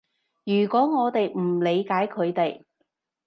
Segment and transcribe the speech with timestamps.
[0.45, 2.63] 如果我哋唔理解佢哋